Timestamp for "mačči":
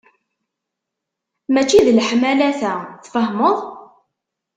1.53-1.79